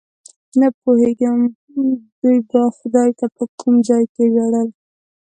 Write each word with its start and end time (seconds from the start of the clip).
نه 0.59 0.67
پوهېږم 0.81 1.39
دوی 2.21 2.37
به 2.49 2.61
خدای 2.77 3.09
ته 3.19 3.25
په 3.35 3.43
کوم 3.59 3.75
ځای 3.89 4.03
کې 4.13 4.23
ژړل. 4.33 4.67